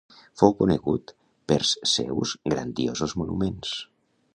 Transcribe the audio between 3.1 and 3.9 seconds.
monuments".